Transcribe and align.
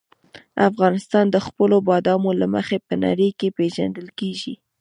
افغانستان 0.69 1.25
د 1.31 1.37
خپلو 1.45 1.75
بادامو 1.87 2.31
له 2.41 2.47
مخې 2.55 2.77
په 2.87 2.93
نړۍ 3.03 3.29
کې 3.39 3.55
پېژندل 3.57 4.07
کېږي. 4.19 4.53